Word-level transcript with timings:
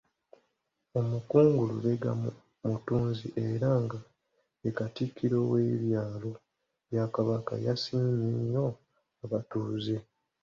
Omukungu 0.99 1.61
Lubega 1.69 2.11
Mutunzi 2.69 3.27
era 3.47 3.69
nga 3.83 3.99
ye 4.61 4.69
Katikkiro 4.77 5.37
w’ebyalo 5.51 6.31
bya 6.89 7.05
Kabaka 7.13 7.53
yasiimye 7.65 8.29
nnyo 8.37 8.65
abatuuze. 9.23 9.95